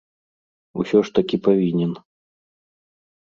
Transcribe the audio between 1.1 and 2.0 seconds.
такі павінен.